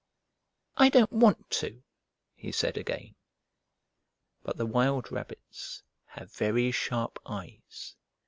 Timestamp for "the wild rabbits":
4.57-5.83